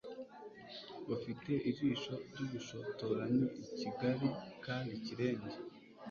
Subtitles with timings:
[1.15, 4.27] Ufite ijisho ryubushotoranyi ikigali
[4.65, 5.55] kandi kirenge